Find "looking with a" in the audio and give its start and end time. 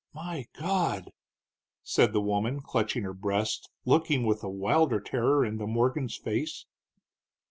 3.85-4.49